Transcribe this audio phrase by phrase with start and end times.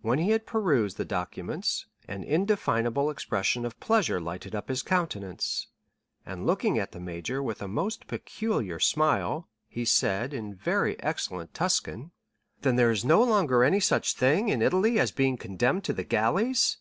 [0.00, 5.66] When he had perused the documents, an indefinable expression of pleasure lighted up his countenance,
[6.24, 11.52] and looking at the major with a most peculiar smile, he said, in very excellent
[11.52, 12.10] Tuscan:
[12.62, 16.04] "Then there is no longer any such thing, in Italy as being condemned to the
[16.04, 16.78] galleys?"